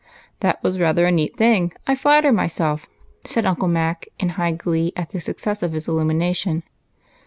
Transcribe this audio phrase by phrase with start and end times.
[0.39, 2.87] 117" That was rather a neat thing, I flatter myself,"
[3.23, 6.63] said Uncle Mac in high glee at the success of his iUumination.